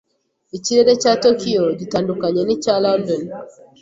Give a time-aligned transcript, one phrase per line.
[0.57, 3.23] Ikirere cya Tokiyo gitandukanye n'icya London.